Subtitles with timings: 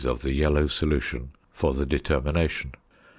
[0.03, 2.71] of the yellow solution for the determination.